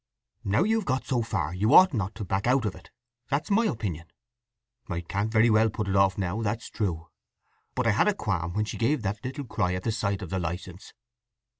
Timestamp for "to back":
2.15-2.47